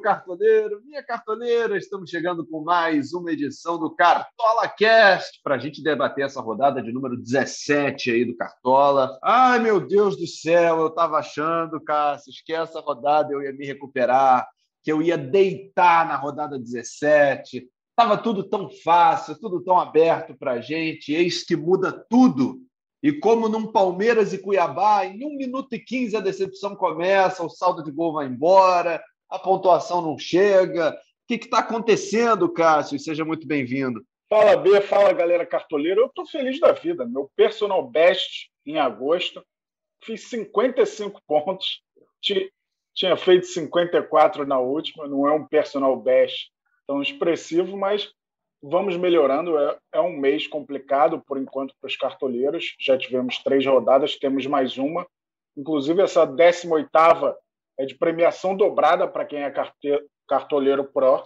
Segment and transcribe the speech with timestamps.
[0.00, 5.82] Cartoneiro, minha cartoneira, estamos chegando com mais uma edição do Cartola Cast para a gente
[5.82, 9.18] debater essa rodada de número 17 aí do Cartola.
[9.22, 13.66] Ai, meu Deus do céu, eu estava achando, Cássio, que essa rodada eu ia me
[13.66, 14.48] recuperar,
[14.82, 17.68] que eu ia deitar na rodada 17.
[17.90, 22.60] Estava tudo tão fácil, tudo tão aberto para a gente, eis que muda tudo.
[23.02, 27.50] E como num Palmeiras e Cuiabá, em 1 minuto e 15 a decepção começa, o
[27.50, 30.90] saldo de gol vai embora, a pontuação não chega.
[30.90, 30.94] O
[31.26, 32.98] que está acontecendo, Cássio?
[32.98, 34.02] Seja muito bem-vindo.
[34.28, 36.00] Fala, B, fala, galera cartoleira.
[36.00, 37.06] Eu estou feliz da vida.
[37.06, 39.44] Meu personal best em agosto.
[40.04, 41.82] Fiz 55 pontos.
[42.94, 45.06] Tinha feito 54 na última.
[45.06, 46.50] Não é um personal best
[46.86, 48.10] tão expressivo, mas
[48.62, 49.58] vamos melhorando.
[49.58, 52.74] É, é um mês complicado, por enquanto, para os cartoleiros.
[52.80, 55.06] Já tivemos três rodadas, temos mais uma.
[55.56, 56.90] Inclusive, essa 18
[57.78, 59.52] é de premiação dobrada para quem é
[60.26, 61.22] cartoleiro pro.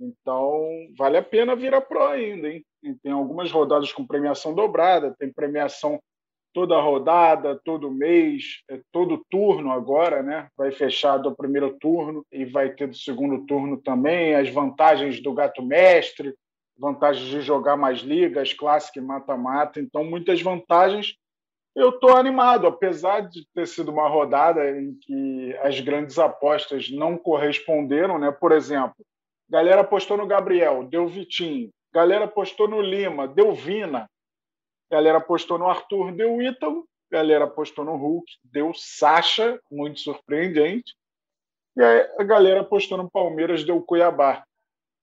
[0.00, 2.64] Então, vale a pena virar pro ainda, hein?
[2.82, 5.98] E tem algumas rodadas com premiação dobrada, tem premiação
[6.52, 10.48] toda rodada, todo mês, é todo turno agora, né?
[10.56, 15.34] Vai fechar do primeiro turno e vai ter do segundo turno também, as vantagens do
[15.34, 16.34] gato mestre,
[16.78, 21.16] vantagens de jogar mais ligas, clássico e mata-mata, então muitas vantagens
[21.76, 27.18] eu estou animado, apesar de ter sido uma rodada em que as grandes apostas não
[27.18, 28.32] corresponderam, né?
[28.32, 28.96] Por exemplo,
[29.46, 31.70] galera apostou no Gabriel, deu Vitinho.
[31.92, 34.08] Galera apostou no Lima, deu Vina.
[34.90, 36.88] Galera apostou no Arthur, deu Ítalo.
[37.10, 40.94] Galera apostou no Hulk, deu Sacha, muito surpreendente.
[41.76, 41.82] E
[42.18, 44.44] a galera apostou no Palmeiras, deu Cuiabá.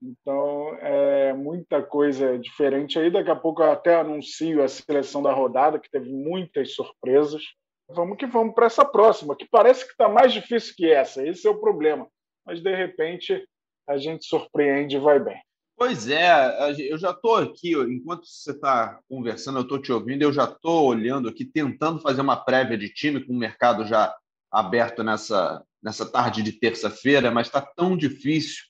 [0.03, 3.09] Então, é muita coisa diferente aí.
[3.09, 7.41] Daqui a pouco eu até anuncio a seleção da rodada, que teve muitas surpresas.
[7.89, 11.25] Vamos que vamos para essa próxima, que parece que está mais difícil que essa.
[11.25, 12.07] Esse é o problema.
[12.45, 13.47] Mas, de repente,
[13.87, 15.41] a gente surpreende e vai bem.
[15.75, 20.31] Pois é, eu já estou aqui, enquanto você está conversando, eu estou te ouvindo, eu
[20.31, 24.15] já estou olhando aqui, tentando fazer uma prévia de time, com o mercado já
[24.51, 28.63] aberto nessa, nessa tarde de terça-feira, mas está tão difícil.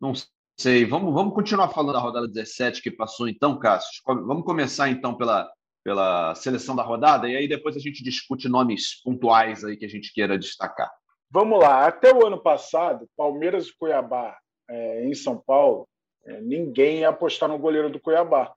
[0.00, 0.12] Não
[0.58, 0.84] sei.
[0.84, 4.02] Vamos, vamos continuar falando da rodada 17 que passou, então, Cássio.
[4.06, 5.50] Vamos começar, então, pela,
[5.86, 9.88] pela seleção da rodada e aí depois a gente discute nomes pontuais aí que a
[9.88, 10.90] gente queira destacar.
[11.30, 11.86] Vamos lá.
[11.86, 14.36] Até o ano passado, Palmeiras e Cuiabá
[14.68, 15.88] é, em São Paulo,
[16.24, 18.52] é, ninguém ia apostar no goleiro do Cuiabá.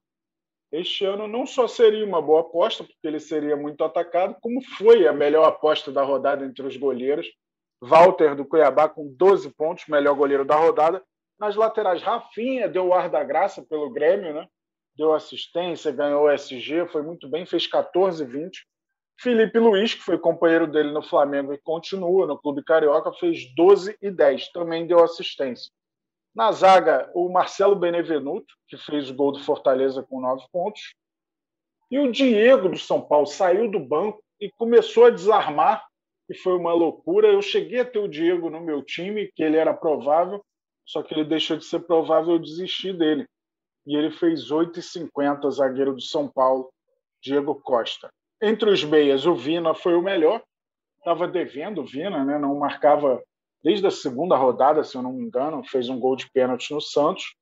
[0.72, 5.08] Este ano não só seria uma boa aposta, porque ele seria muito atacado, como foi
[5.08, 7.28] a melhor aposta da rodada entre os goleiros.
[7.80, 11.04] Walter do Cuiabá com 12 pontos, melhor goleiro da rodada,
[11.40, 14.48] nas laterais, Rafinha deu o ar da graça pelo Grêmio, né?
[15.00, 18.68] deu assistência, ganhou o SG, foi muito bem, fez 14 20.
[19.18, 23.98] Felipe Luiz, que foi companheiro dele no Flamengo e continua no Clube Carioca, fez 12
[24.02, 25.72] e 10, também deu assistência.
[26.36, 30.94] Na zaga, o Marcelo Benevenuto, que fez o gol do Fortaleza com 9 pontos.
[31.90, 35.86] E o Diego do São Paulo saiu do banco e começou a desarmar,
[36.30, 37.28] e foi uma loucura.
[37.28, 40.44] Eu cheguei a ter o Diego no meu time, que ele era provável,
[40.90, 43.28] só que ele deixou de ser provável eu desistir dele.
[43.86, 46.68] E ele fez 8,50, zagueiro do São Paulo,
[47.22, 48.10] Diego Costa.
[48.42, 50.42] Entre os meias, o Vina foi o melhor.
[50.98, 52.40] Estava devendo o Vina, né?
[52.40, 53.22] não marcava
[53.64, 56.82] desde a segunda rodada, se eu não me engano, fez um gol de pênalti no
[56.82, 57.36] Santos.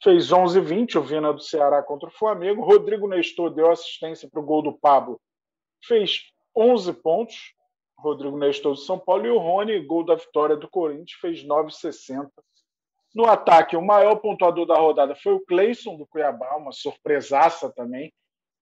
[0.00, 2.64] Fez 11-20 o Vina do Ceará contra o Flamengo.
[2.64, 5.20] Rodrigo Nestor deu assistência para o gol do Pablo.
[5.84, 6.20] Fez
[6.56, 7.36] 11 pontos.
[7.98, 9.26] Rodrigo Nestor do São Paulo.
[9.26, 12.30] E o Rony, gol da vitória do Corinthians, fez 9,60
[13.14, 18.12] no ataque, o maior pontuador da rodada foi o Cleison do Cuiabá, uma surpresaça também.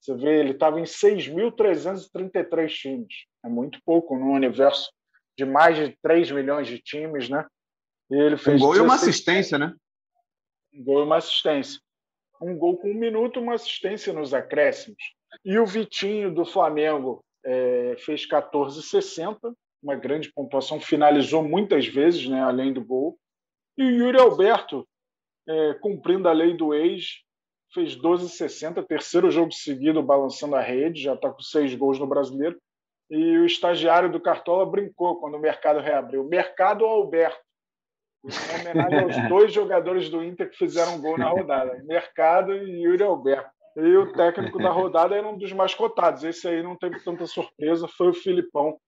[0.01, 3.27] Você vê, ele estava em 6.333 times.
[3.45, 4.91] É muito pouco no universo
[5.37, 7.47] de mais de 3 milhões de times, né?
[8.11, 8.79] E ele fez um gol 16...
[8.79, 9.75] e uma assistência, né?
[10.75, 11.81] Um gol e uma assistência.
[12.41, 15.03] Um gol com um minuto e uma assistência nos acréscimos.
[15.45, 22.43] E o Vitinho do Flamengo é, fez 14,60, uma grande pontuação, finalizou muitas vezes, né,
[22.43, 23.19] além do gol.
[23.81, 24.87] E o Yuri Alberto,
[25.49, 27.23] é, cumprindo a lei do ex,
[27.73, 32.61] fez 12,60, terceiro jogo seguido balançando a rede, já está com seis gols no brasileiro.
[33.09, 36.23] E o estagiário do Cartola brincou quando o mercado reabriu.
[36.25, 37.41] Mercado Alberto?
[38.23, 43.03] Em homenagem aos dois jogadores do Inter que fizeram gol na rodada: Mercado e Yuri
[43.03, 43.51] Alberto.
[43.77, 46.23] E o técnico da rodada era um dos mais cotados.
[46.23, 48.79] Esse aí não teve tanta surpresa, foi o Filipão.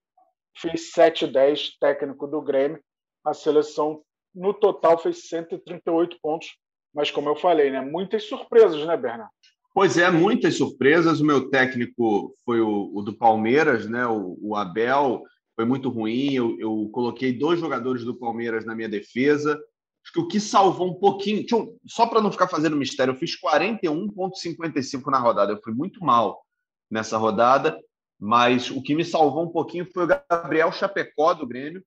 [0.54, 2.78] Fez 7-10, técnico do Grêmio.
[3.24, 4.02] A seleção
[4.34, 6.48] no total fez 138 pontos.
[6.94, 9.30] Mas, como eu falei, né, muitas surpresas, né, Bernardo?
[9.74, 11.20] Pois é, muitas surpresas.
[11.20, 14.06] O meu técnico foi o, o do Palmeiras, né?
[14.06, 15.22] O, o, Abel
[15.56, 16.34] foi muito ruim.
[16.34, 19.58] Eu, eu coloquei dois jogadores do Palmeiras na minha defesa.
[20.04, 21.44] Acho que o que salvou um pouquinho,
[21.86, 25.52] só para não ficar fazendo mistério, eu fiz 41,55 na rodada.
[25.52, 26.44] Eu fui muito mal
[26.90, 27.78] nessa rodada,
[28.20, 31.82] mas o que me salvou um pouquinho foi o Gabriel Chapecó do Grêmio,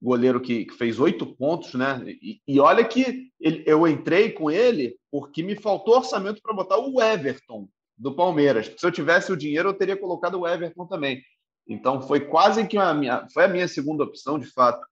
[0.00, 2.02] goleiro que, que fez oito pontos, né?
[2.06, 6.78] E, e olha que ele, eu entrei com ele porque me faltou orçamento para botar
[6.78, 8.72] o Everton do Palmeiras.
[8.78, 11.22] Se eu tivesse o dinheiro, eu teria colocado o Everton também.
[11.68, 14.84] Então foi quase que a minha, foi a minha segunda opção, de fato,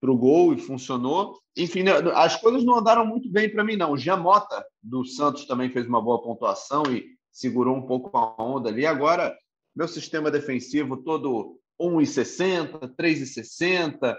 [0.00, 1.38] para o gol e funcionou.
[1.56, 3.92] Enfim, né, as coisas não andaram muito bem para mim, não.
[3.92, 8.68] O Giamota do Santos também fez uma boa pontuação e segurou um pouco a onda
[8.68, 8.84] ali.
[8.84, 9.34] Agora,
[9.74, 14.16] meu sistema defensivo todo 1,60, 3,60.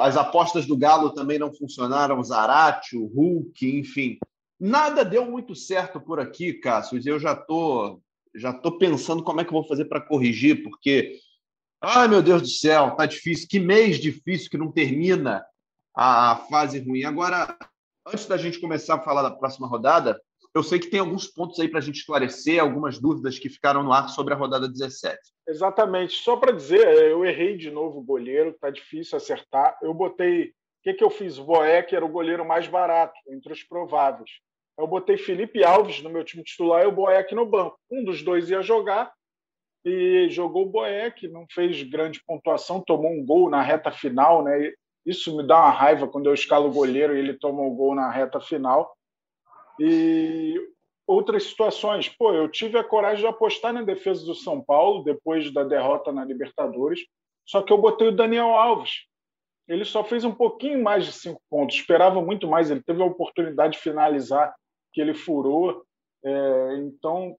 [0.00, 4.18] As apostas do Galo também não funcionaram, Zarate, o Hulk, enfim.
[4.60, 7.00] Nada deu muito certo por aqui, Cássio.
[7.04, 8.00] Eu já tô,
[8.34, 11.18] já tô pensando como é que eu vou fazer para corrigir, porque,
[11.82, 13.48] ai meu Deus do céu, tá difícil.
[13.48, 15.44] Que mês difícil que não termina
[15.94, 17.04] a fase ruim.
[17.04, 17.56] Agora,
[18.06, 20.20] antes da gente começar a falar da próxima rodada,
[20.54, 23.82] eu sei que tem alguns pontos aí para a gente esclarecer, algumas dúvidas que ficaram
[23.82, 25.18] no ar sobre a rodada 17.
[25.48, 26.14] Exatamente.
[26.14, 29.76] Só para dizer, eu errei de novo o goleiro, tá difícil acertar.
[29.82, 30.46] Eu botei.
[30.46, 30.52] O
[30.84, 31.38] que, que eu fiz?
[31.38, 34.30] O Boeck era o goleiro mais barato, entre os prováveis.
[34.78, 37.76] Eu botei Felipe Alves no meu time titular e o Boeck no banco.
[37.90, 39.12] Um dos dois ia jogar
[39.84, 44.72] e jogou o Boeck, não fez grande pontuação, tomou um gol na reta final, né?
[45.04, 47.74] Isso me dá uma raiva quando eu escalo o goleiro e ele toma o um
[47.74, 48.96] gol na reta final.
[49.80, 50.54] E
[51.06, 55.52] outras situações, pô, eu tive a coragem de apostar na defesa do São Paulo depois
[55.52, 57.00] da derrota na Libertadores,
[57.46, 59.06] só que eu botei o Daniel Alves.
[59.66, 62.70] Ele só fez um pouquinho mais de cinco pontos, esperava muito mais.
[62.70, 64.54] Ele teve a oportunidade de finalizar,
[64.92, 65.84] que ele furou.
[66.22, 67.36] É, então,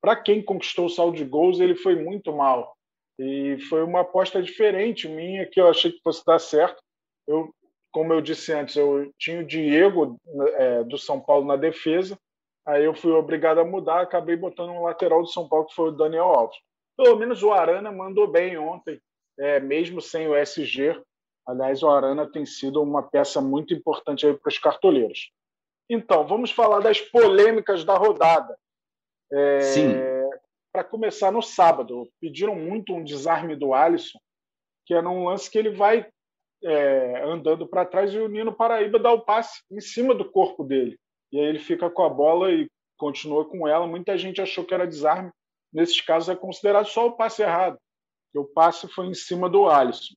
[0.00, 2.74] para quem conquistou o saldo de gols, ele foi muito mal.
[3.18, 6.82] E foi uma aposta diferente minha, que eu achei que fosse dar certo.
[7.26, 7.54] Eu
[7.94, 10.20] como eu disse antes, eu tinha o Diego
[10.56, 12.18] é, do São Paulo na defesa,
[12.66, 15.90] aí eu fui obrigado a mudar, acabei botando um lateral do São Paulo, que foi
[15.90, 16.58] o Daniel Alves.
[16.96, 19.00] Pelo menos o Arana mandou bem ontem,
[19.38, 21.00] é, mesmo sem o SG.
[21.46, 25.30] Aliás, o Arana tem sido uma peça muito importante para os cartoleiros.
[25.88, 28.58] Então, vamos falar das polêmicas da rodada.
[29.32, 29.94] É, Sim.
[30.72, 34.18] Para começar no sábado, pediram muito um desarme do Alisson,
[34.84, 36.10] que é num lance que ele vai
[36.64, 40.64] é, andando para trás e o Nino Paraíba dá o passe em cima do corpo
[40.64, 40.98] dele.
[41.30, 43.86] E aí ele fica com a bola e continua com ela.
[43.86, 45.30] Muita gente achou que era desarme.
[45.72, 47.78] Nesses casos é considerado só o passe errado,
[48.32, 50.14] que o passe foi em cima do Alisson.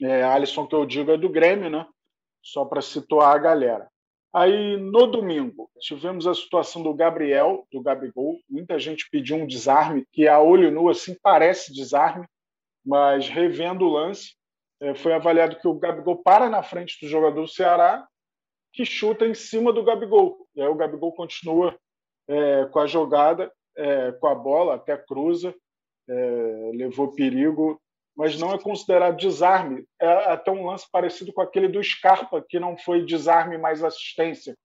[0.00, 1.86] É, Alisson, que eu digo, é do Grêmio, né?
[2.42, 3.90] Só para situar a galera.
[4.32, 8.38] Aí, no domingo, tivemos a situação do Gabriel, do Gabigol.
[8.48, 12.26] Muita gente pediu um desarme, que a olho nu, assim, parece desarme,
[12.86, 14.36] mas revendo o lance,
[14.96, 18.06] foi avaliado que o Gabigol para na frente do jogador do Ceará,
[18.72, 20.46] que chuta em cima do Gabigol.
[20.54, 21.76] E aí o Gabigol continua
[22.28, 25.54] é, com a jogada, é, com a bola, até cruza,
[26.08, 27.80] é, levou perigo,
[28.16, 29.84] mas não é considerado desarme.
[30.00, 34.56] É até um lance parecido com aquele do Scarpa, que não foi desarme, mais assistência.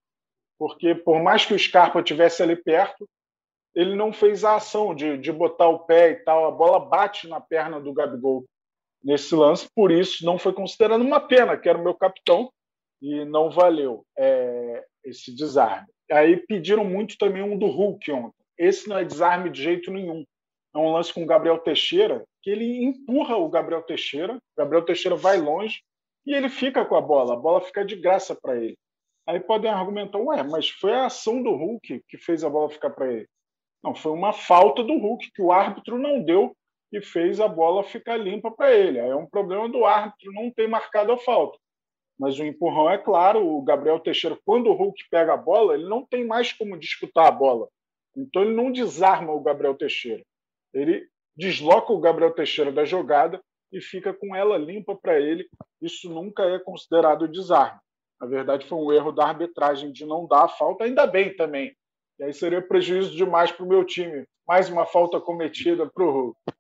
[0.58, 3.08] Porque, por mais que o Scarpa tivesse ali perto,
[3.74, 6.46] ele não fez a ação de, de botar o pé e tal.
[6.46, 8.46] A bola bate na perna do Gabigol
[9.06, 12.52] nesse lance, por isso não foi considerado uma pena, que era o meu capitão,
[13.00, 15.88] e não valeu é, esse desarme.
[16.12, 18.44] Aí pediram muito também um do Hulk ontem.
[18.58, 20.26] Esse não é desarme de jeito nenhum.
[20.74, 24.84] É um lance com o Gabriel Teixeira, que ele empurra o Gabriel Teixeira, o Gabriel
[24.84, 25.82] Teixeira vai longe
[26.26, 28.78] e ele fica com a bola, a bola fica de graça para ele.
[29.28, 32.90] Aí podem argumentar, ué, mas foi a ação do Hulk que fez a bola ficar
[32.90, 33.28] para ele.
[33.84, 36.56] Não, foi uma falta do Hulk que o árbitro não deu
[36.96, 38.98] que fez a bola ficar limpa para ele.
[38.98, 41.58] É um problema do árbitro não ter marcado a falta.
[42.18, 45.90] Mas o empurrão é claro, o Gabriel Teixeira, quando o Hulk pega a bola, ele
[45.90, 47.68] não tem mais como disputar a bola.
[48.16, 50.24] Então ele não desarma o Gabriel Teixeira.
[50.74, 53.42] Ele desloca o Gabriel Teixeira da jogada
[53.74, 55.46] e fica com ela limpa para ele.
[55.82, 57.82] Isso nunca é considerado desarme.
[58.22, 61.76] Na verdade, foi um erro da arbitragem de não dar a falta, ainda bem também.
[62.18, 64.26] E aí seria prejuízo demais para o meu time.
[64.48, 66.55] Mais uma falta cometida para o Hulk.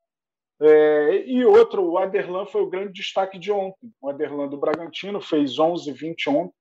[0.61, 3.91] É, e outro, o Aderlan foi o grande destaque de ontem.
[4.01, 6.53] O Aderlan do Bragantino fez 11, 20 ontem,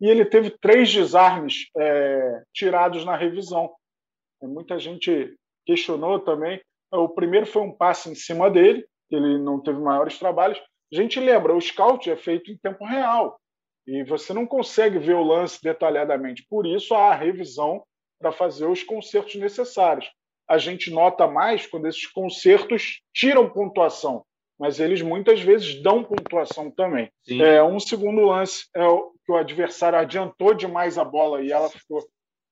[0.00, 3.72] e ele teve três desarmes é, tirados na revisão.
[4.42, 5.34] Muita gente
[5.64, 6.60] questionou também.
[6.92, 10.58] O primeiro foi um passe em cima dele, ele não teve maiores trabalhos.
[10.92, 13.40] A gente lembra, o scout é feito em tempo real
[13.86, 16.44] e você não consegue ver o lance detalhadamente.
[16.48, 17.84] Por isso, há a revisão
[18.20, 20.08] para fazer os consertos necessários
[20.48, 24.24] a gente nota mais quando esses concertos tiram pontuação,
[24.58, 27.10] mas eles muitas vezes dão pontuação também.
[27.28, 28.80] É, um segundo lance é,
[29.24, 32.00] que o adversário adiantou demais a bola e ela ficou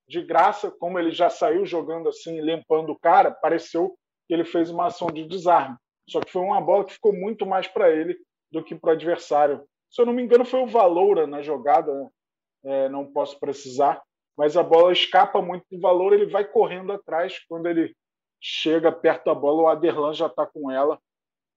[0.08, 3.96] de graça, como ele já saiu jogando assim, limpando o cara, pareceu
[4.26, 5.76] que ele fez uma ação de desarme.
[6.08, 8.16] Só que foi uma bola que ficou muito mais para ele
[8.50, 9.64] do que para o adversário.
[9.90, 12.08] Se eu não me engano, foi o Valoura na jogada, né?
[12.64, 14.02] é, não posso precisar,
[14.36, 17.38] mas a bola escapa muito do Valor, ele vai correndo atrás.
[17.48, 17.94] Quando ele
[18.40, 20.98] chega perto da bola, o Aderlan já está com ela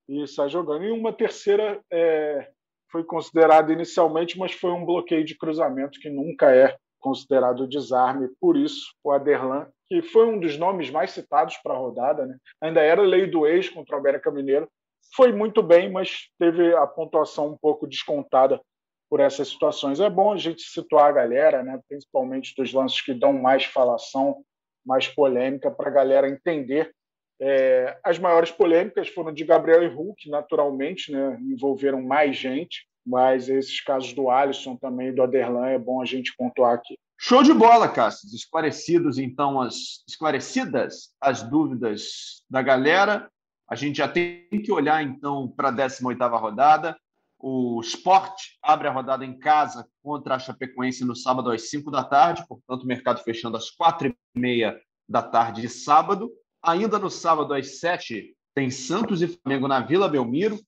[0.08, 0.86] e sai jogando.
[0.86, 2.50] E uma terceira é,
[2.92, 8.30] foi considerada inicialmente, mas foi um bloqueio de cruzamento que nunca é considerado desarme.
[8.40, 12.38] Por isso, o Aderlan, que foi um dos nomes mais citados para a rodada, né?
[12.62, 14.68] ainda era lei do ex contra o América Mineiro,
[15.16, 18.62] foi muito bem, mas teve a pontuação um pouco descontada
[19.10, 20.00] por essas situações.
[20.00, 21.80] É bom a gente situar a galera, né?
[21.88, 24.44] principalmente dos lances que dão mais falação,
[24.86, 26.92] mais polêmica, para a galera entender.
[27.40, 31.38] É, as maiores polêmicas foram de Gabriel e Hulk, naturalmente, né?
[31.42, 36.36] envolveram mais gente, mas esses casos do Alisson também do Aderlan é bom a gente
[36.36, 36.98] pontuar aqui.
[37.20, 38.30] Show de bola, Cássio.
[38.36, 43.30] Esclarecidos, então, as esclarecidas as dúvidas da galera.
[43.70, 46.98] A gente já tem que olhar, então, para a 18ª rodada.
[47.40, 52.04] O Sport abre a rodada em casa contra a Chapecoense no sábado às 5 da
[52.04, 56.32] tarde, portanto, o mercado fechando às 4 e meia da tarde de sábado.
[56.64, 60.60] Ainda no sábado às 7 tem Santos e Flamengo na Vila Belmiro.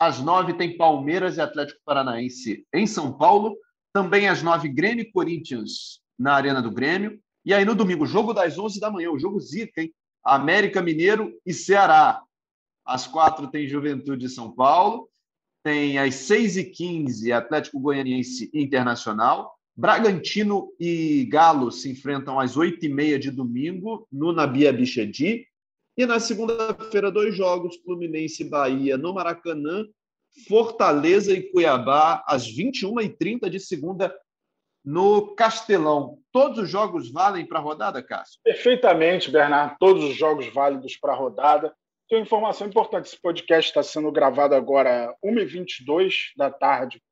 [0.00, 3.56] Às 9 tem Palmeiras e Atlético Paranaense em São Paulo.
[3.92, 7.20] Também às 9, Grêmio e Corinthians na Arena do Grêmio.
[7.44, 9.94] E aí no domingo, jogo das 11 da manhã, o jogo zica, hein?
[10.24, 12.20] América Mineiro e Ceará.
[12.84, 15.08] Às 4 tem Juventude e São Paulo
[15.62, 19.54] tem às 6h15 Atlético Goianiense Internacional.
[19.76, 25.46] Bragantino e Galo se enfrentam às 8h30 de domingo no Nabia Bichedi.
[25.96, 29.84] E na segunda-feira, dois jogos: Fluminense e Bahia no Maracanã,
[30.48, 34.14] Fortaleza e Cuiabá às 21h30 de segunda
[34.84, 36.18] no Castelão.
[36.32, 38.40] Todos os jogos valem para a rodada, Cássio?
[38.42, 39.76] Perfeitamente, Bernardo.
[39.78, 41.74] Todos os jogos válidos para a rodada.
[42.08, 47.02] Tem uma informação importante: esse podcast está sendo gravado agora 1h22 da tarde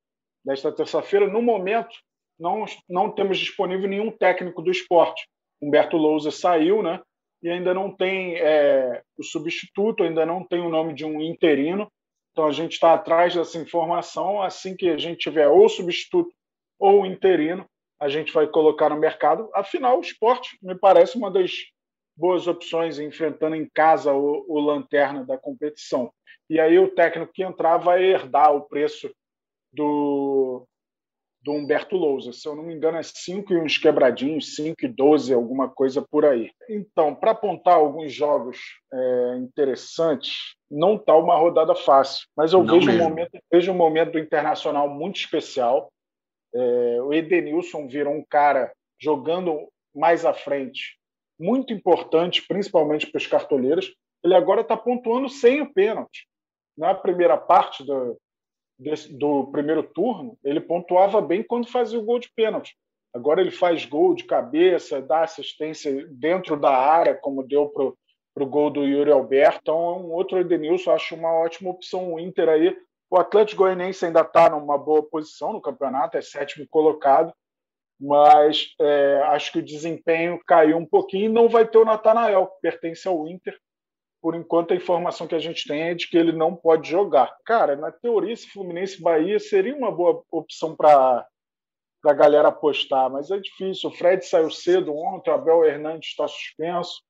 [0.45, 1.29] desta terça-feira.
[1.29, 1.95] No momento,
[2.38, 5.29] não, não temos disponível nenhum técnico do esporte.
[5.61, 7.00] Humberto Lousa saiu, né?
[7.43, 11.91] E ainda não tem é, o substituto, ainda não tem o nome de um interino.
[12.33, 14.43] Então a gente está atrás dessa informação.
[14.43, 16.33] Assim que a gente tiver ou substituto
[16.79, 17.67] ou interino,
[18.00, 19.50] a gente vai colocar no mercado.
[19.55, 21.53] Afinal, o esporte me parece uma das
[22.17, 26.11] boas opções enfrentando em casa o, o lanterna da competição.
[26.49, 29.11] E aí o técnico que entrar vai herdar o preço
[29.73, 30.67] do,
[31.43, 32.33] do Humberto Lousa.
[32.33, 36.01] Se eu não me engano, é 5 e uns quebradinhos, 5 e 12, alguma coisa
[36.03, 36.51] por aí.
[36.69, 38.59] Então, para apontar alguns jogos
[38.93, 44.13] é, interessantes, não está uma rodada fácil, mas eu vejo um, momento, vejo um momento
[44.13, 45.89] do Internacional muito especial.
[46.55, 50.97] É, o Edenilson virou um cara jogando mais à frente,
[51.38, 53.95] muito importante, principalmente para os cartoleiros.
[54.25, 56.26] Ele agora está pontuando sem o pênalti.
[56.76, 58.19] Na primeira parte do,
[59.11, 62.76] do primeiro turno, ele pontuava bem quando fazia o gol de pênalti.
[63.14, 68.47] Agora ele faz gol de cabeça, dá assistência dentro da área, como deu para o
[68.47, 69.61] gol do Yuri Alberto.
[69.62, 72.12] Então, é um outro Edenilson, acho uma ótima opção.
[72.12, 72.76] O Inter aí.
[73.09, 77.33] O Atlético Goianiense ainda está numa boa posição no campeonato, é sétimo colocado
[77.99, 82.61] mas é, acho que o desempenho caiu um pouquinho não vai ter o Natanael, que
[82.61, 83.59] pertence ao Inter.
[84.21, 87.35] Por enquanto, a informação que a gente tem é de que ele não pode jogar.
[87.45, 91.26] Cara, na teoria, esse Fluminense Bahia seria uma boa opção para
[92.05, 93.88] a galera apostar, mas é difícil.
[93.88, 97.03] O Fred saiu cedo ontem, o Abel Hernandes está suspenso,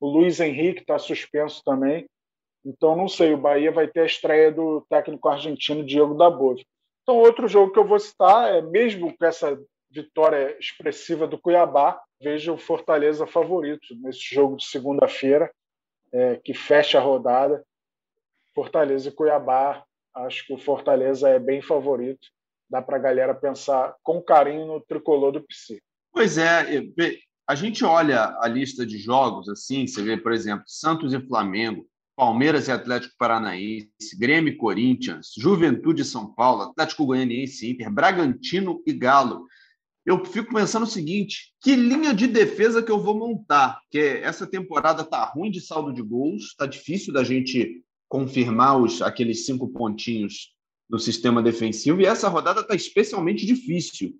[0.00, 2.08] o Luiz Henrique está suspenso também.
[2.64, 6.64] Então, não sei, o Bahia vai ter a estreia do técnico argentino Diego Dabove.
[7.02, 9.58] Então, outro jogo que eu vou citar é, mesmo com essa
[9.92, 15.52] vitória expressiva do Cuiabá, vejo o Fortaleza favorito nesse jogo de segunda-feira,
[16.12, 17.64] é, que fecha a rodada.
[18.54, 19.84] Fortaleza e Cuiabá,
[20.14, 22.28] acho que o Fortaleza é bem favorito.
[22.68, 25.80] Dá para a galera pensar com carinho no tricolor do PC.
[26.10, 26.82] Pois é,
[27.46, 31.86] a gente olha a lista de jogos assim, você vê, por exemplo, Santos e Flamengo,
[32.16, 37.90] Palmeiras e Atlético Paranaense, Grêmio e Corinthians, Juventude e São Paulo, Atlético Goianiense e Inter,
[37.90, 39.46] Bragantino e Galo
[40.04, 43.80] eu fico pensando o seguinte: que linha de defesa que eu vou montar?
[43.82, 49.00] Porque essa temporada tá ruim de saldo de gols, tá difícil da gente confirmar os,
[49.00, 50.54] aqueles cinco pontinhos
[50.88, 54.14] no sistema defensivo, e essa rodada tá especialmente difícil.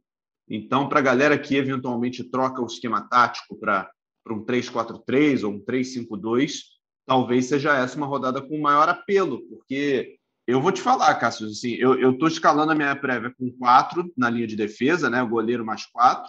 [0.48, 3.90] Então, para a galera que eventualmente troca o esquema tático para
[4.30, 6.60] um 3-4-3 ou um 3-5-2,
[7.06, 11.74] talvez seja essa uma rodada com maior apelo, porque Eu vou te falar, Cássio, assim,
[11.74, 15.22] eu estou escalando a minha prévia com quatro na linha de defesa, né?
[15.22, 16.28] O goleiro mais quatro,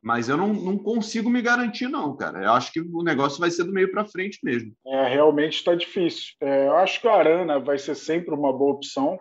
[0.00, 2.44] mas eu não, não consigo me garantir, não, cara.
[2.44, 4.72] Eu acho que o negócio vai ser do meio para frente mesmo.
[4.86, 6.34] É, realmente está difícil.
[6.40, 9.18] É, eu acho que o Arana vai ser sempre uma boa opção.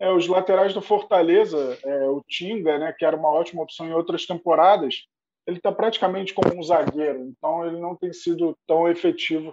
[0.00, 3.92] É, os laterais do Fortaleza, é, o Tinga, né, que era uma ótima opção em
[3.92, 5.06] outras temporadas,
[5.46, 9.52] ele está praticamente como um zagueiro, então ele não tem sido tão efetivo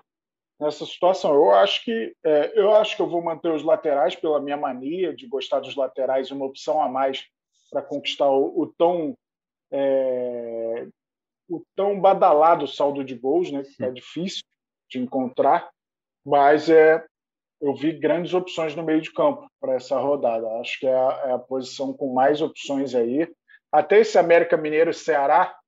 [0.59, 1.33] nessa situação.
[1.33, 5.15] Eu acho que é, eu acho que eu vou manter os laterais pela minha mania
[5.15, 7.25] de gostar dos laterais, uma opção a mais
[7.71, 9.15] para conquistar o, o tão
[9.71, 10.87] é,
[11.47, 13.63] o tão badalado saldo de gols, né?
[13.77, 14.43] Que é difícil
[14.89, 15.69] de encontrar,
[16.25, 17.03] mas é
[17.61, 20.47] eu vi grandes opções no meio de campo para essa rodada.
[20.59, 23.29] Acho que é a, é a, posição com mais opções aí.
[23.71, 25.58] Até esse América Mineiro Ceará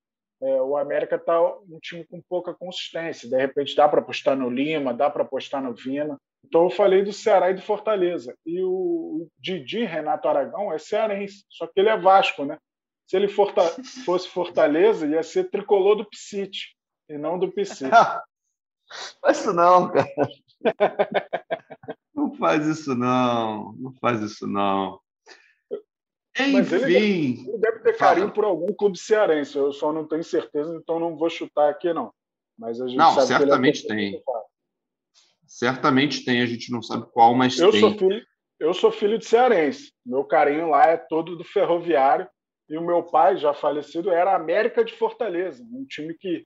[0.42, 3.30] é, o América está um time com pouca consistência.
[3.30, 6.18] De repente dá para apostar no Lima, dá para apostar no Vina.
[6.44, 8.36] Então eu falei do Ceará e do Fortaleza.
[8.46, 12.58] E o Didi Renato Aragão é cearense, só que ele é Vasco, né?
[13.08, 13.62] Se ele forta
[14.06, 16.76] fosse Fortaleza, ia ser tricolor do Psite
[17.08, 17.92] e não do Psite.
[19.22, 20.08] faz isso não, cara.
[22.16, 23.74] não faz isso não.
[23.74, 25.00] Não faz isso não.
[26.38, 26.52] Enfim.
[26.54, 28.34] Mas ele deve, ele deve ter carinho Fala.
[28.34, 29.58] por algum clube cearense.
[29.58, 32.14] Eu só não tenho certeza, então não vou chutar aqui, não.
[32.58, 34.24] Mas a gente não, sabe certamente que ele é tem.
[35.46, 37.82] Certamente tem, a gente não sabe qual, mas eu tem.
[37.82, 38.26] Sou filho,
[38.60, 39.92] eu sou filho de cearense.
[40.06, 42.28] Meu carinho lá é todo do ferroviário.
[42.70, 46.46] E o meu pai, já falecido, era América de Fortaleza, um time que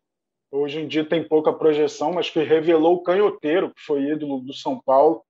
[0.50, 4.52] hoje em dia tem pouca projeção, mas que revelou o canhoteiro, que foi ídolo do
[4.52, 5.24] São Paulo.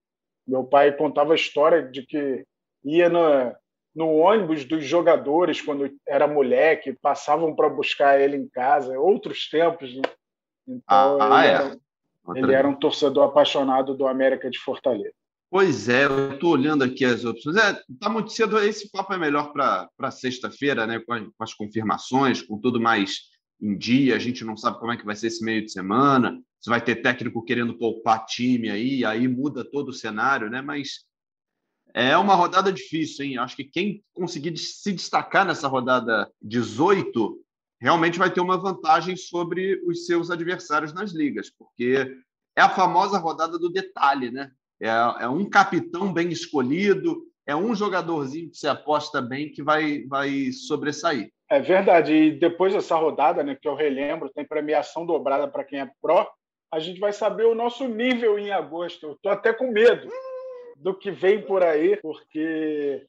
[0.46, 2.46] Meu pai contava a história de que
[2.82, 3.54] ia na,
[3.96, 9.96] no ônibus dos jogadores quando era moleque, passavam para buscar ele em casa, outros tempos,
[9.96, 10.02] né?
[10.68, 11.54] Então, ah, ele, é.
[11.54, 11.78] era,
[12.36, 15.14] ele era um torcedor apaixonado do América de Fortaleza.
[15.48, 17.56] Pois é, eu estou olhando aqui as opções.
[17.56, 20.98] É, tá muito cedo, esse papo é melhor para sexta-feira, né?
[20.98, 23.20] Com, com, as confirmações, com tudo mais
[23.62, 24.16] em dia.
[24.16, 26.38] A gente não sabe como é que vai ser esse meio de semana.
[26.60, 30.60] Se vai ter técnico querendo poupar time aí, aí muda todo o cenário, né?
[30.60, 31.05] Mas
[31.96, 33.38] é uma rodada difícil, hein?
[33.38, 37.40] Acho que quem conseguir se destacar nessa rodada 18
[37.80, 42.14] realmente vai ter uma vantagem sobre os seus adversários nas ligas, porque
[42.54, 44.50] é a famosa rodada do detalhe, né?
[44.78, 50.04] É, é um capitão bem escolhido, é um jogadorzinho que se aposta bem que vai,
[50.06, 51.30] vai sobressair.
[51.50, 52.12] É verdade.
[52.12, 56.28] E depois dessa rodada, né, que eu relembro, tem premiação dobrada para quem é pró.
[56.70, 59.06] A gente vai saber o nosso nível em agosto.
[59.06, 60.10] Eu estou até com medo
[60.76, 63.06] do que vem por aí, porque,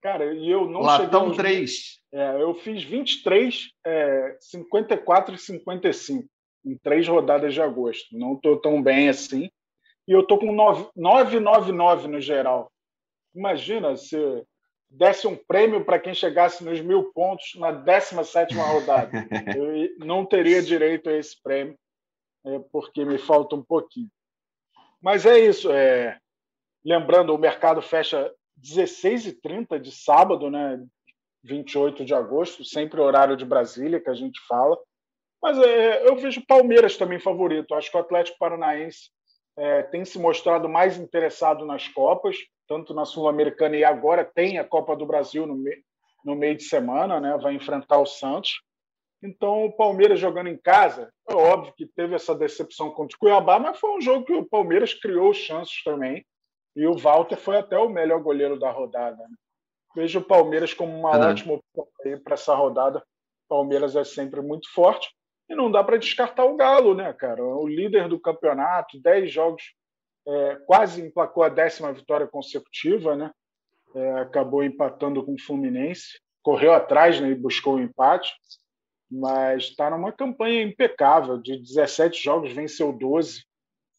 [0.00, 1.28] cara, e eu não Latão cheguei.
[1.28, 1.36] Aos...
[1.36, 2.00] 3.
[2.12, 6.28] É, eu fiz 23, é, 54 e 55
[6.64, 8.16] em três rodadas de agosto.
[8.16, 9.50] Não estou tão bem assim.
[10.06, 12.70] E eu estou com 999 no geral.
[13.34, 14.16] Imagina se
[14.90, 19.10] desse um prêmio para quem chegasse nos mil pontos na 17 rodada.
[19.56, 21.78] eu não teria direito a esse prêmio,
[22.46, 24.08] é, porque me falta um pouquinho.
[25.00, 25.70] Mas é isso.
[25.70, 26.18] É,
[26.84, 30.82] Lembrando, o mercado fecha 16h30 de sábado, né?
[31.44, 34.76] 28 de agosto, sempre horário de Brasília que a gente fala.
[35.40, 37.74] Mas é, eu vejo o Palmeiras também favorito.
[37.74, 39.10] Acho que o Atlético Paranaense
[39.56, 42.36] é, tem se mostrado mais interessado nas Copas,
[42.66, 45.72] tanto na Sul-Americana e agora tem a Copa do Brasil no, me
[46.24, 47.38] no meio de semana, né?
[47.40, 48.60] vai enfrentar o Santos.
[49.22, 53.58] Então, o Palmeiras jogando em casa, é óbvio que teve essa decepção contra o Cuiabá,
[53.58, 56.24] mas foi um jogo que o Palmeiras criou chances também.
[56.78, 59.18] E o Walter foi até o melhor goleiro da rodada.
[59.96, 61.30] Vejo o Palmeiras como uma uhum.
[61.30, 63.00] ótima opção para essa rodada.
[63.00, 65.12] O Palmeiras é sempre muito forte.
[65.50, 67.42] E não dá para descartar o Galo, né, cara?
[67.42, 69.74] O líder do campeonato, 10 jogos,
[70.24, 73.32] é, quase emplacou a décima vitória consecutiva, né?
[73.96, 76.20] É, acabou empatando com o Fluminense.
[76.44, 78.32] Correu atrás né, e buscou o empate.
[79.10, 81.38] Mas está numa campanha impecável.
[81.38, 83.47] De 17 jogos, venceu 12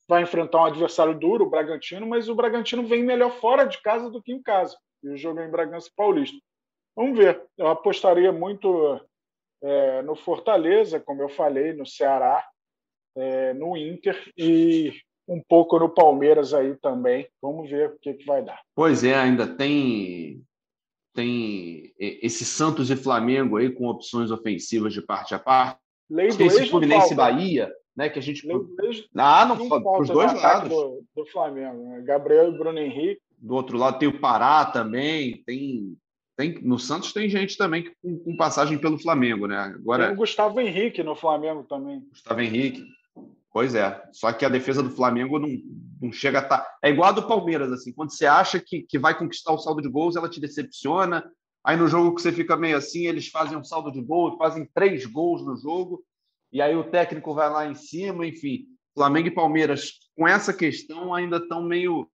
[0.10, 4.10] vai enfrentar um adversário duro, o Bragantino, mas o Bragantino vem melhor fora de casa
[4.10, 4.76] do que em casa.
[5.04, 6.36] E o jogo é em Bragança Paulista.
[6.96, 7.40] Vamos ver.
[7.56, 9.00] Eu apostaria muito
[9.62, 12.44] é, no Fortaleza, como eu falei, no Ceará,
[13.16, 17.30] é, no Inter e um pouco no Palmeiras aí também.
[17.40, 18.60] Vamos ver o que, que vai dar.
[18.74, 20.42] Pois é, ainda tem
[21.14, 25.80] tem esse Santos e Flamengo aí com opções ofensivas de parte a parte.
[26.10, 28.08] Lei do esse Fluminense Bahia né?
[28.08, 28.48] Que a gente.
[29.14, 29.58] Ah, não,
[30.00, 30.70] os dois lados.
[30.70, 32.02] Do, do Flamengo, né?
[32.02, 33.22] Gabriel e Bruno Henrique.
[33.38, 35.98] Do outro lado tem o Pará também, tem.
[36.38, 39.76] Tem, no Santos tem gente também com, com passagem pelo Flamengo, né?
[39.76, 42.00] Agora, tem o Gustavo Henrique no Flamengo também.
[42.10, 42.86] Gustavo Henrique.
[43.52, 44.02] Pois é.
[44.14, 45.50] Só que a defesa do Flamengo não,
[46.02, 46.60] não chega a estar.
[46.60, 46.78] Tá...
[46.82, 49.82] É igual a do Palmeiras, assim, quando você acha que, que vai conquistar o saldo
[49.82, 51.30] de gols, ela te decepciona.
[51.62, 54.70] Aí no jogo que você fica meio assim, eles fazem um saldo de gols, fazem
[54.74, 56.02] três gols no jogo,
[56.52, 58.66] e aí o técnico vai lá em cima, enfim.
[58.94, 62.10] Flamengo e Palmeiras, com essa questão, ainda estão meio,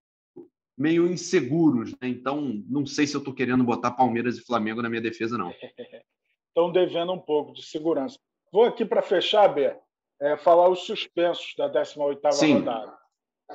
[0.78, 1.91] meio inseguros.
[1.93, 2.10] Né?
[2.10, 5.52] Então, não sei se eu estou querendo botar Palmeiras e Flamengo na minha defesa, não.
[6.48, 8.17] Estão devendo um pouco de segurança.
[8.50, 9.78] Vou aqui para fechar, Bé,
[10.21, 12.98] é, falar os suspensos da 18ª rodada.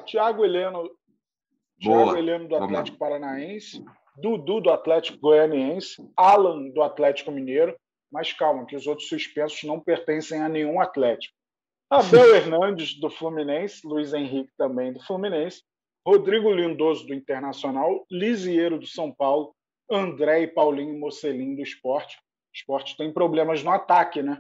[0.05, 0.91] Tiago Heleno,
[1.81, 3.83] Thiago Heleno do Atlético Paranaense,
[4.19, 7.75] Dudu do Atlético Goianiense, Alan do Atlético Mineiro,
[8.11, 11.35] mas calma, que os outros suspensos não pertencem a nenhum Atlético.
[11.91, 15.63] Abel Hernandes do Fluminense, Luiz Henrique também do Fluminense,
[16.07, 19.55] Rodrigo Lindoso do Internacional, Lisieiro do São Paulo,
[19.91, 22.17] André e Paulinho Mocelin do Esporte.
[22.17, 24.39] O Esporte tem problemas no ataque, né?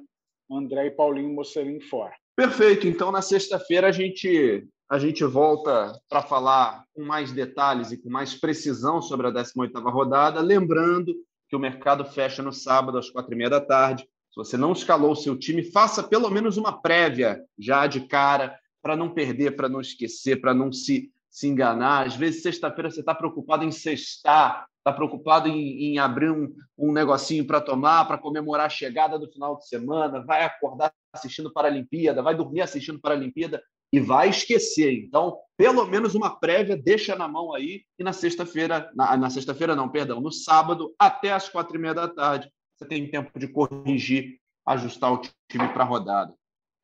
[0.50, 2.14] André e Paulinho Mocelin fora.
[2.36, 2.86] Perfeito.
[2.86, 8.10] Então, na sexta-feira, a gente a gente volta para falar com mais detalhes e com
[8.10, 11.14] mais precisão sobre a 18ª rodada, lembrando
[11.50, 14.04] que o mercado fecha no sábado às quatro e meia da tarde.
[14.04, 18.56] Se você não escalou o seu time, faça pelo menos uma prévia já de cara
[18.80, 22.06] para não perder, para não esquecer, para não se, se enganar.
[22.06, 26.92] Às vezes, sexta-feira, você está preocupado em sextar, está preocupado em, em, abrir um, um
[26.92, 32.22] negocinho para tomar, para comemorar a chegada do final de semana, vai acordar assistindo Paralimpíada,
[32.22, 33.60] vai dormir assistindo Paralimpíada
[33.92, 34.92] e vai esquecer.
[34.92, 39.74] Então, pelo menos uma prévia, deixa na mão aí, e na sexta-feira, na, na sexta-feira
[39.74, 43.48] não, perdão, no sábado, até as quatro e meia da tarde, você tem tempo de
[43.48, 46.34] corrigir, ajustar o time para a rodada.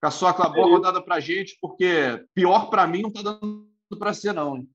[0.00, 3.66] Caçoca, boa rodada para a gente, porque pior para mim não está dando
[3.98, 4.66] para ser, não.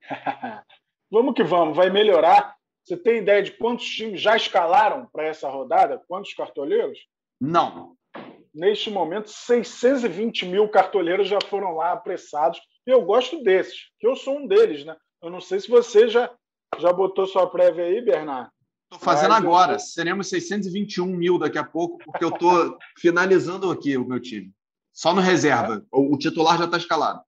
[1.10, 2.56] vamos que vamos, vai melhorar.
[2.84, 6.02] Você tem ideia de quantos times já escalaram para essa rodada?
[6.08, 6.98] Quantos cartoleiros?
[7.40, 7.96] Não
[8.56, 12.58] neste momento, 620 mil cartoleiros já foram lá apressados.
[12.86, 14.96] E eu gosto desses, que eu sou um deles, né?
[15.22, 16.32] Eu não sei se você já,
[16.78, 18.50] já botou sua prévia aí, Bernardo.
[18.84, 19.72] Estou fazendo Mas agora.
[19.74, 19.78] Eu...
[19.78, 24.50] Seremos 621 mil daqui a pouco, porque eu estou finalizando aqui o meu time.
[24.92, 25.76] Só no reserva.
[25.76, 25.86] É.
[25.92, 27.20] O, titular já está escalado.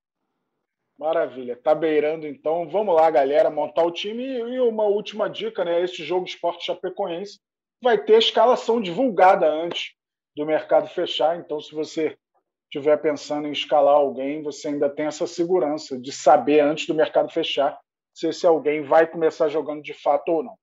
[0.99, 1.57] Maravilha.
[1.57, 2.69] Tá beirando, então.
[2.69, 4.25] Vamos lá, galera, montar o time.
[4.25, 5.83] E uma última dica, né?
[5.83, 7.41] Esse jogo Esporte Chapecoense
[7.83, 9.98] vai ter a escalação divulgada antes
[10.39, 11.37] do mercado fechar.
[11.37, 12.17] Então, se você
[12.73, 17.29] estiver pensando em escalar alguém, você ainda tem essa segurança de saber antes do mercado
[17.29, 17.77] fechar
[18.15, 20.55] se esse alguém vai começar jogando de fato ou não.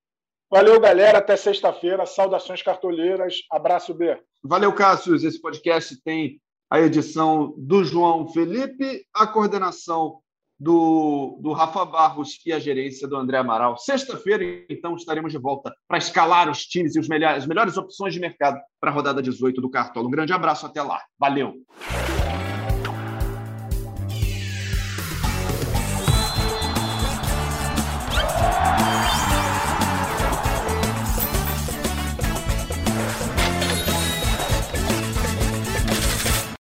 [0.49, 1.17] Valeu, galera.
[1.17, 2.05] Até sexta-feira.
[2.05, 3.41] Saudações cartoleiras.
[3.51, 4.17] Abraço, B.
[4.43, 5.15] Valeu, Cássio.
[5.15, 10.21] Esse podcast tem a edição do João Felipe, a coordenação
[10.65, 13.77] do, do Rafa Barros e a gerência do André Amaral.
[13.77, 18.15] Sexta-feira, então, estaremos de volta para escalar os times e os melhores, as melhores opções
[18.15, 20.07] de mercado para a rodada 18 do Cartola.
[20.07, 20.99] Um grande abraço, até lá.
[21.19, 21.53] Valeu!